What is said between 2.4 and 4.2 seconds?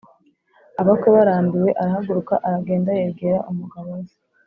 aragenda yegera umugabo we